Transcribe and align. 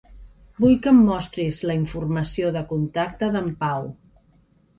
Vull 0.61 0.71
que 0.85 0.91
em 0.95 1.01
mostris 1.09 1.59
la 1.71 1.75
informació 1.81 2.49
de 2.57 2.65
contacte 2.73 3.31
d'en 3.37 3.53
Pau. 3.63 3.87